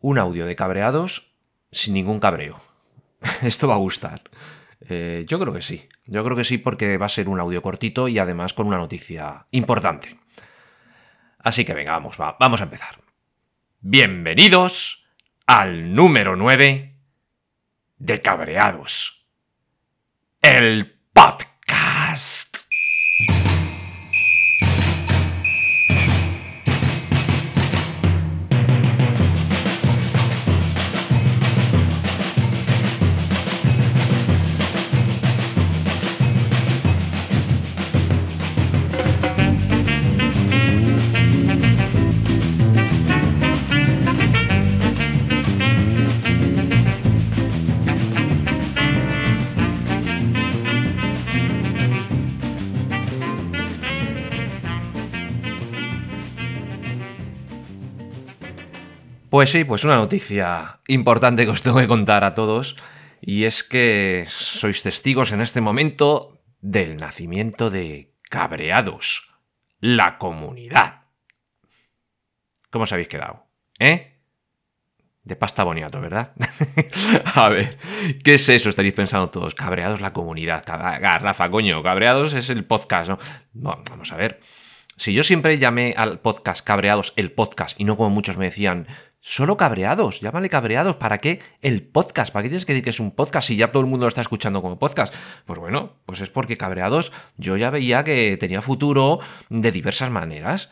[0.00, 1.32] un audio de cabreados
[1.70, 2.60] sin ningún cabreo.
[3.42, 4.22] Esto va a gustar.
[4.88, 5.88] Eh, yo creo que sí.
[6.06, 8.78] Yo creo que sí porque va a ser un audio cortito y además con una
[8.78, 10.18] noticia importante.
[11.38, 13.00] Así que venga, vamos, vamos a empezar.
[13.80, 15.06] Bienvenidos
[15.46, 16.94] al número 9
[17.98, 19.26] de Cabreados.
[20.40, 21.47] El podcast.
[59.38, 62.76] Pues sí, pues una noticia importante que os tengo que contar a todos.
[63.20, 69.30] Y es que sois testigos en este momento del nacimiento de Cabreados,
[69.78, 71.02] la comunidad.
[72.70, 73.46] ¿Cómo os habéis quedado?
[73.78, 74.18] ¿Eh?
[75.22, 76.32] De pasta boniato, ¿verdad?
[77.36, 77.78] a ver,
[78.24, 78.70] ¿qué es eso?
[78.70, 79.54] Estaréis pensando todos.
[79.54, 80.64] Cabreados la comunidad.
[80.66, 83.18] Rafa, coño, Cabreados es el podcast, ¿no?
[83.52, 84.40] Bueno, vamos a ver.
[84.98, 88.88] Si yo siempre llamé al podcast Cabreados el podcast y no como muchos me decían
[89.30, 90.96] Solo cabreados, llámale cabreados.
[90.96, 92.32] ¿Para qué el podcast?
[92.32, 94.08] ¿Para qué tienes que decir que es un podcast si ya todo el mundo lo
[94.08, 95.14] está escuchando como podcast?
[95.44, 99.18] Pues bueno, pues es porque cabreados yo ya veía que tenía futuro
[99.50, 100.70] de diversas maneras.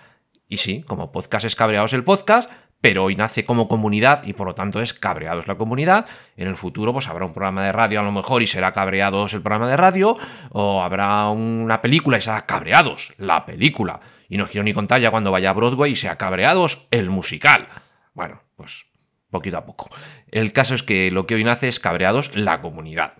[0.48, 4.46] Y sí, como podcast es cabreados el podcast, pero hoy nace como comunidad y por
[4.46, 6.06] lo tanto es cabreados la comunidad.
[6.38, 9.34] En el futuro pues habrá un programa de radio a lo mejor y será cabreados
[9.34, 10.16] el programa de radio,
[10.48, 14.00] o habrá una película y será cabreados la película.
[14.30, 17.68] Y no quiero ni contar ya cuando vaya a Broadway y sea cabreados el musical.
[18.16, 18.86] Bueno, pues
[19.30, 19.90] poquito a poco.
[20.30, 23.12] El caso es que lo que hoy nace es Cabreados la comunidad.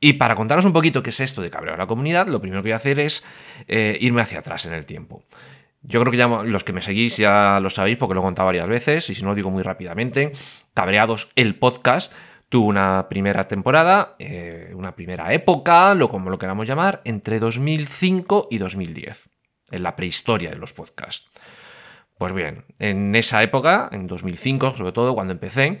[0.00, 2.70] Y para contaros un poquito qué es esto de Cabreados la comunidad, lo primero que
[2.70, 3.24] voy a hacer es
[3.68, 5.22] eh, irme hacia atrás en el tiempo.
[5.82, 8.46] Yo creo que ya los que me seguís ya lo sabéis porque lo he contado
[8.46, 10.32] varias veces y si no lo digo muy rápidamente,
[10.74, 12.12] Cabreados el podcast
[12.48, 18.48] tuvo una primera temporada, eh, una primera época, lo como lo queramos llamar, entre 2005
[18.50, 19.28] y 2010,
[19.70, 21.30] en la prehistoria de los podcasts.
[22.22, 25.80] Pues bien, en esa época, en 2005 sobre todo, cuando empecé,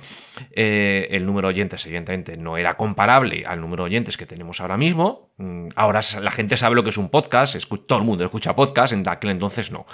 [0.50, 4.60] eh, el número de oyentes evidentemente no era comparable al número de oyentes que tenemos
[4.60, 5.30] ahora mismo.
[5.36, 8.92] Mm, ahora la gente sabe lo que es un podcast, todo el mundo escucha podcast,
[8.92, 9.86] en aquel entonces no.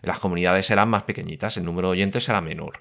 [0.00, 2.78] Las comunidades eran más pequeñitas, el número de oyentes era menor.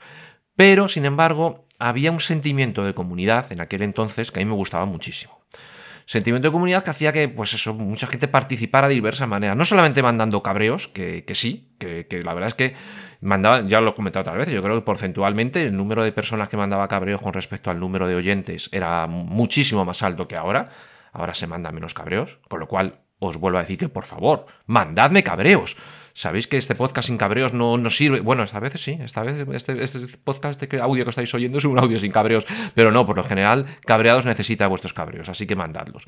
[0.55, 4.55] Pero, sin embargo, había un sentimiento de comunidad en aquel entonces que a mí me
[4.55, 5.41] gustaba muchísimo
[6.05, 9.57] sentimiento de comunidad que hacía que, pues eso, mucha gente participara de diversas maneras.
[9.57, 12.75] No solamente mandando cabreos, que, sí, que, la verdad es que
[13.21, 16.49] mandaba, ya lo he comentado otras veces, yo creo que porcentualmente el número de personas
[16.49, 20.69] que mandaba cabreos con respecto al número de oyentes era muchísimo más alto que ahora.
[21.11, 24.45] Ahora se mandan menos cabreos, con lo cual os vuelvo a decir que por favor,
[24.65, 25.77] mandadme cabreos.
[26.15, 28.21] Sabéis que este podcast sin cabreos no, no sirve.
[28.21, 31.65] Bueno, esta vez sí, esta vez este, este podcast, este audio que estáis oyendo es
[31.65, 35.57] un audio sin cabreos, pero no, por lo general, cabreados necesita vuestros cabreos, así que
[35.57, 36.05] mandadlos.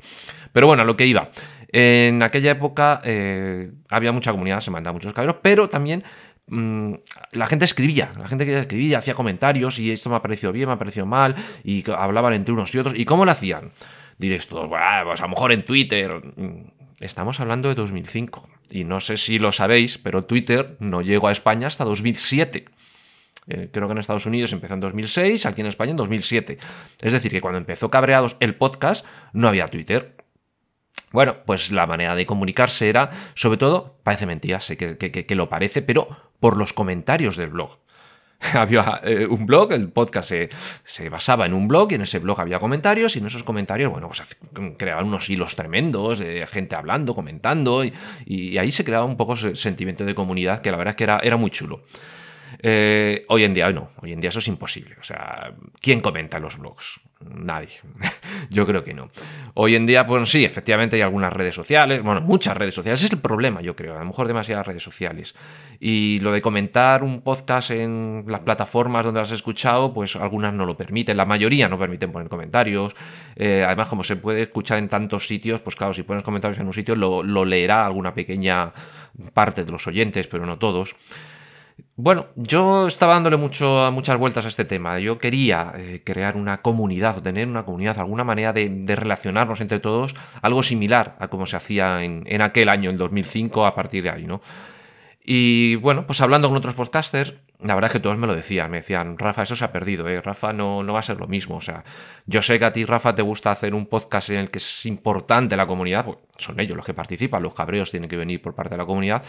[0.50, 1.28] Pero bueno, a lo que iba.
[1.70, 6.02] En aquella época eh, había mucha comunidad, se mandaba muchos cabreos, pero también
[6.46, 6.94] mm,
[7.32, 10.68] la gente escribía, la gente que escribía, hacía comentarios y esto me ha parecido bien,
[10.68, 12.98] me ha parecido mal, y hablaban entre unos y otros.
[12.98, 13.72] ¿Y cómo lo hacían?
[14.16, 16.18] Diréis todos, pues a lo mejor en Twitter.
[17.00, 18.48] Estamos hablando de 2005.
[18.70, 22.64] Y no sé si lo sabéis, pero Twitter no llegó a España hasta 2007.
[23.46, 26.58] Eh, creo que en Estados Unidos empezó en 2006, aquí en España en 2007.
[27.00, 30.16] Es decir, que cuando empezó Cabreados el podcast no había Twitter.
[31.12, 35.48] Bueno, pues la manera de comunicarse era, sobre todo, parece mentira, sé que, que lo
[35.48, 36.08] parece, pero
[36.40, 37.78] por los comentarios del blog.
[38.54, 40.32] había eh, un blog, el podcast
[40.84, 43.90] se, basaba en un blog y en ese blog había comentarios y en esos comentarios,
[43.90, 44.36] bueno, pues
[44.76, 49.54] creaban unos hilos tremendos de gente hablando, comentando y, ahí se creaba un poco ese
[49.54, 51.82] sentimiento de comunidad que la verdad es que era, era muy chulo.
[52.60, 54.96] Eh, hoy en día no, hoy en día eso es imposible.
[55.00, 57.00] O sea, ¿quién comenta los blogs?
[57.20, 57.80] Nadie.
[58.50, 59.08] Yo creo que no.
[59.54, 63.00] Hoy en día, pues sí, efectivamente hay algunas redes sociales, bueno, muchas redes sociales.
[63.00, 63.96] Ese es el problema, yo creo.
[63.96, 65.34] A lo mejor demasiadas redes sociales.
[65.80, 70.54] Y lo de comentar un podcast en las plataformas donde lo has escuchado, pues algunas
[70.54, 71.16] no lo permiten.
[71.16, 72.94] La mayoría no permiten poner comentarios.
[73.34, 76.66] Eh, además, como se puede escuchar en tantos sitios, pues claro, si pones comentarios en
[76.68, 78.72] un sitio, lo leerá alguna pequeña
[79.34, 80.94] parte de los oyentes, pero no todos.
[81.96, 84.98] Bueno, yo estaba dándole mucho, muchas vueltas a este tema.
[85.00, 89.80] Yo quería eh, crear una comunidad o tener una comunidad, alguna manera de, relacionarnos entre
[89.80, 94.10] todos, algo similar a como se hacía en, aquel año, en 2005, a partir de
[94.10, 94.40] ahí, ¿no?
[95.24, 98.70] Y bueno, pues hablando con otros podcasters, la verdad es que todos me lo decían,
[98.70, 100.20] me decían, Rafa, eso se ha perdido, ¿eh?
[100.20, 101.56] Rafa no, no va a ser lo mismo.
[101.56, 101.82] O sea,
[102.24, 104.86] yo sé que a ti, Rafa, te gusta hacer un podcast en el que es
[104.86, 108.54] importante la comunidad, pues son ellos los que participan, los cabreos tienen que venir por
[108.54, 109.24] parte de la comunidad,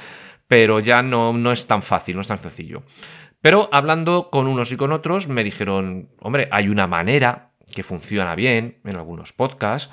[0.48, 2.84] pero ya no, no es tan fácil, no es tan sencillo.
[3.42, 8.36] Pero hablando con unos y con otros, me dijeron, hombre, hay una manera que funciona
[8.36, 9.92] bien en algunos podcasts.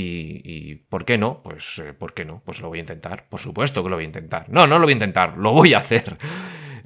[0.00, 1.42] Y, ¿por qué no?
[1.42, 2.40] Pues, eh, ¿por qué no?
[2.44, 3.28] Pues lo voy a intentar.
[3.28, 4.48] Por supuesto que lo voy a intentar.
[4.48, 6.16] No, no lo voy a intentar, lo voy a hacer.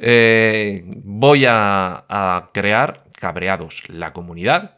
[0.05, 4.75] Eh, voy a, crear Cabreados, la comunidad,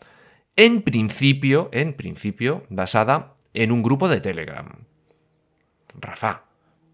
[0.54, 4.68] en principio, en principio, basada en un grupo de Telegram.
[5.98, 6.42] Rafa,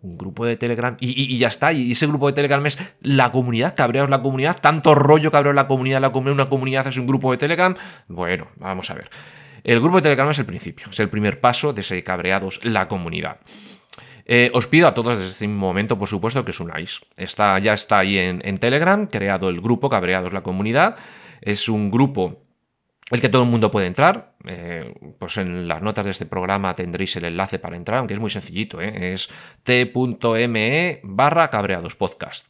[0.02, 1.72] un grupo de Telegram y, ya está.
[1.72, 5.66] Y ese grupo de Telegram es la comunidad, cabreados la comunidad, tanto rollo cabreados la
[5.66, 7.74] comunidad, la comunidad, una comunidad es un grupo de Telegram.
[8.06, 9.10] Bueno, vamos a ver.
[9.64, 12.86] El grupo de Telegram es el principio, es el primer paso de ser cabreados la
[12.86, 13.40] comunidad.
[14.32, 17.00] Eh, os pido a todos desde este momento, por supuesto, que os unáis.
[17.16, 20.94] Está, ya está ahí en, Telegram, creado el grupo Cabreados la Comunidad.
[21.40, 22.46] Es un grupo
[23.10, 24.36] el que todo el mundo puede entrar.
[24.46, 28.20] Eh, pues en las notas de este programa tendréis el enlace para entrar, aunque es
[28.20, 28.80] muy sencillito.
[28.80, 29.14] ¿eh?
[29.14, 29.28] Es
[29.64, 32.49] t.me barra cabreados podcast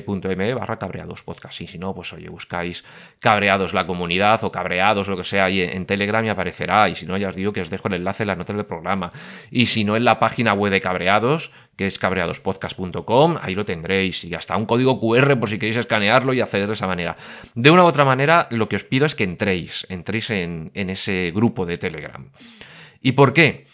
[0.00, 1.60] t.me barra cabreados podcast.
[1.60, 2.84] Y si no, pues oye, buscáis
[3.18, 6.88] cabreados la comunidad o cabreados, lo que sea, ahí en Telegram y aparecerá.
[6.88, 8.66] Y si no, ya os digo que os dejo el enlace en las notas del
[8.66, 9.12] programa.
[9.50, 14.24] Y si no, en la página web de cabreados, que es cabreadospodcast.com, ahí lo tendréis.
[14.24, 17.16] Y hasta un código QR por si queréis escanearlo y acceder de esa manera.
[17.54, 20.90] De una u otra manera, lo que os pido es que entréis, entréis en, en
[20.90, 22.30] ese grupo de Telegram.
[23.00, 23.67] ¿Y por qué?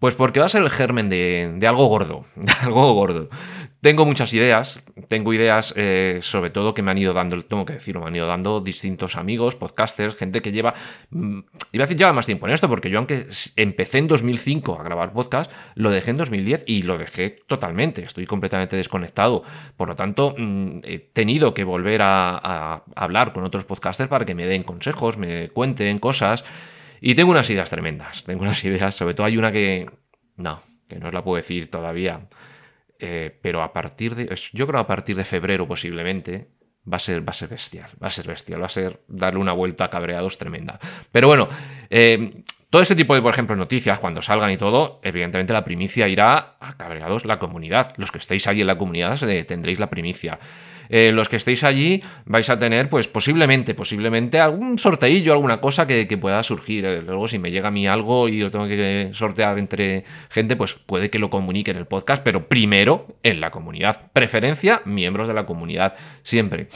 [0.00, 2.24] Pues porque va a ser el germen de, de algo gordo,
[2.62, 3.28] algo gordo.
[3.82, 7.74] Tengo muchas ideas, tengo ideas eh, sobre todo que me han ido dando, tengo que
[7.74, 10.74] decirlo, me han ido dando distintos amigos, podcasters, gente que lleva,
[11.10, 11.38] mm,
[11.72, 13.26] iba a decir lleva más tiempo en esto, porque yo aunque
[13.56, 18.24] empecé en 2005 a grabar podcast, lo dejé en 2010 y lo dejé totalmente, estoy
[18.24, 19.44] completamente desconectado,
[19.76, 24.34] por lo tanto mm, he tenido que volver a hablar con otros podcasters para que
[24.34, 26.44] me den consejos, me cuenten cosas
[27.00, 29.90] y tengo unas ideas tremendas, tengo unas ideas, sobre todo hay una que,
[30.36, 32.28] no, que no os la puedo decir todavía
[33.00, 36.48] eh, pero a partir de, yo creo a partir de febrero posiblemente,
[36.90, 39.40] va a ser, va a ser bestial, va a ser bestial, va a ser darle
[39.40, 40.78] una vuelta a cabreados tremenda.
[41.10, 41.48] Pero bueno,
[41.88, 46.08] eh, todo ese tipo de, por ejemplo, noticias, cuando salgan y todo, evidentemente la primicia
[46.08, 47.92] irá a cabreados la comunidad.
[47.96, 50.38] Los que estéis ahí en la comunidad eh, tendréis la primicia.
[50.92, 55.86] Eh, los que estéis allí vais a tener, pues posiblemente, posiblemente algún sorteillo, alguna cosa
[55.86, 56.84] que, pueda surgir.
[56.84, 60.56] Eh, luego, si me llega a mí algo y lo tengo que sortear entre gente,
[60.56, 64.10] pues puede que lo comunique en el podcast, pero primero en la comunidad.
[64.12, 65.94] Preferencia, miembros de la comunidad,
[66.24, 66.66] siempre.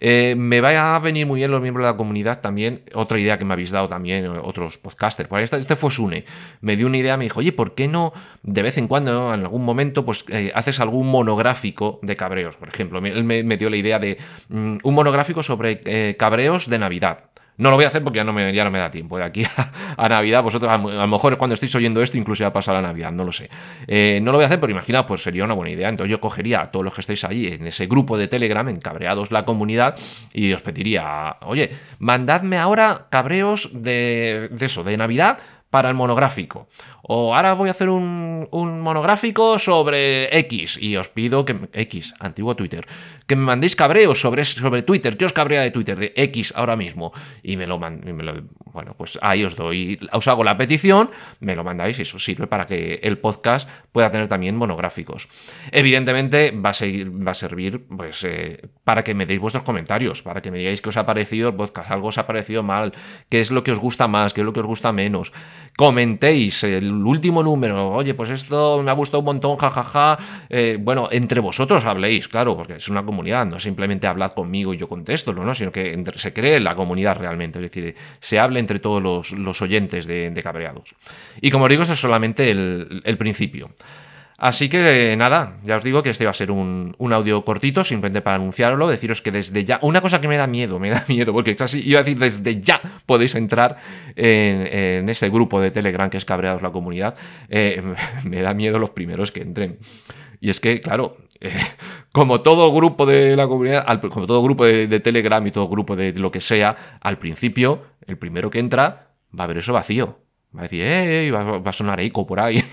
[0.00, 2.82] Eh, me va a venir muy bien los miembros de la comunidad también.
[2.94, 5.28] Otra idea que me habéis dado también otros podcasters.
[5.30, 6.24] Este, este fue Sune.
[6.62, 9.40] Me dio una idea, me dijo, oye, ¿por qué no de vez en cuando, en
[9.40, 10.24] algún momento, pues
[10.54, 12.56] haces algún monográfico de cabreos?
[12.56, 14.18] Por ejemplo, me, me la idea de
[14.48, 17.24] mm, un monográfico sobre eh, cabreos de Navidad.
[17.56, 19.18] No lo voy a hacer porque ya no me, ya no me da tiempo.
[19.18, 19.44] De aquí
[19.96, 23.12] a, Navidad, vosotros a, lo mejor cuando estéis oyendo esto, incluso ya pasado la Navidad,
[23.12, 23.50] no lo sé.
[23.86, 25.90] Eh, no lo voy a hacer, pero imagina, pues sería una buena idea.
[25.90, 28.80] Entonces yo cogería a todos los que estéis ahí en ese grupo de Telegram, en
[28.80, 29.98] Cabreados la comunidad,
[30.32, 35.38] y os pediría, oye, mandadme ahora cabreos de, de eso, de Navidad
[35.70, 36.68] para el monográfico.
[37.02, 41.68] O ahora voy a hacer un, monográfico sobre X y os pido que...
[41.72, 42.86] X, antiguo Twitter.
[43.26, 45.16] Que me mandéis cabreos sobre, sobre Twitter.
[45.16, 45.98] ¿Qué os cabrea de Twitter?
[45.98, 47.12] De X ahora mismo.
[47.42, 48.12] Y me lo, me
[48.72, 49.98] Bueno, pues ahí os doy...
[50.12, 51.10] Os hago la petición,
[51.40, 55.28] me lo mandáis y eso sirve para que el podcast pueda tener también monográficos.
[55.72, 60.22] Evidentemente va a, seguir, va a servir pues, eh, para que me deis vuestros comentarios,
[60.22, 62.92] para que me digáis qué os ha parecido el podcast, algo os ha parecido mal,
[63.28, 65.32] qué es lo que os gusta más, qué es lo que os gusta menos.
[65.76, 70.18] Comentéis el último número, oye, pues esto me ha gustado un montón, jajaja.
[70.48, 74.76] Eh, bueno, entre vosotros habléis, claro, porque es una comunidad, no simplemente hablad conmigo y
[74.76, 75.54] yo contesto, ¿no?
[75.54, 80.06] sino que se cree la comunidad realmente, es decir, se hable entre todos los, oyentes
[80.06, 80.94] de, Cabreados.
[81.40, 83.70] Y como os digo, eso es solamente el principio.
[84.40, 88.22] Así que nada, ya os digo que este va a ser un, audio cortito, simplemente
[88.22, 91.34] para anunciarlo, deciros que desde ya, una cosa que me da miedo, me da miedo,
[91.34, 93.76] porque casi iba a decir desde ya podéis entrar
[94.16, 97.16] en, ese grupo de Telegram que es Cabreados la Comunidad,
[97.50, 97.82] eh,
[98.24, 99.76] me da miedo los primeros que entren.
[100.40, 101.52] Y es que, claro, eh,
[102.12, 106.12] como todo grupo de la comunidad, como todo grupo de, Telegram y todo grupo de
[106.14, 110.18] lo que sea, al principio, el primero que entra va a ver eso vacío.
[110.56, 111.30] Va a decir, ¡eh!
[111.30, 112.62] Va, va, a sonar eco por ahí.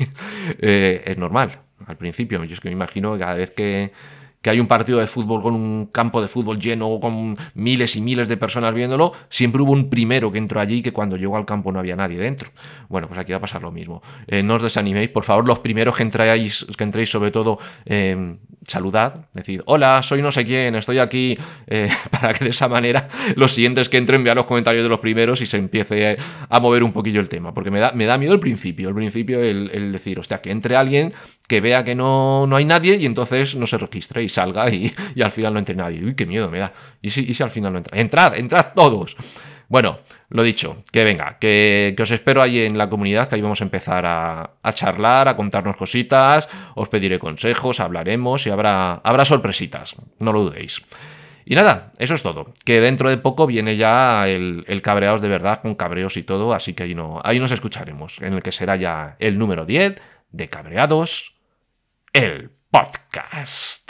[0.59, 2.41] Eh, es normal, al principio.
[2.45, 3.91] Yo es que me imagino que cada vez que,
[4.49, 8.27] hay un partido de fútbol con un campo de fútbol lleno, con miles y miles
[8.27, 11.71] de personas viéndolo, siempre hubo un primero que entró allí que cuando llegó al campo
[11.71, 12.49] no había nadie dentro.
[12.89, 14.01] Bueno, pues aquí va a pasar lo mismo.
[14.27, 18.37] Eh, no os desaniméis, por favor, los primeros que entréis, que entréis sobre todo, eh,
[18.67, 23.07] saludad, decid, hola, soy no sé quién, estoy aquí, eh, para que de esa manera
[23.35, 26.17] los siguientes que entren vean los comentarios de los primeros y se empiece
[26.49, 28.95] a mover un poquillo el tema, porque me da, me da miedo el principio, el
[28.95, 31.13] principio el, decir, hostia, que entre alguien
[31.47, 34.93] que vea que no, no hay nadie y entonces no se registre y salga y,
[35.21, 36.03] al final no entre nadie.
[36.03, 36.73] Uy, qué miedo me da.
[37.01, 37.97] ¿Y si, y si al final no entra?
[37.97, 39.15] Entrad, entrad todos.
[39.69, 43.61] Bueno, lo dicho, que venga, que, os espero ahí en la comunidad, que ahí vamos
[43.61, 49.95] a empezar a, charlar, a contarnos cositas, os pediré consejos, hablaremos y habrá, habrá sorpresitas,
[50.19, 50.81] no lo dudéis.
[51.45, 52.53] Y nada, eso es todo.
[52.65, 56.53] Que dentro de poco viene ya el, el cabreados de verdad, con cabreos y todo,
[56.53, 59.95] así que ahí, no, ahí nos escucharemos, en el que será ya el número 10
[60.31, 61.35] de Cabreados,
[62.13, 63.86] el podcast.